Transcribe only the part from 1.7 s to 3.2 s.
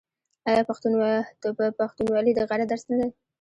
پښتونولي د غیرت درس نه دی؟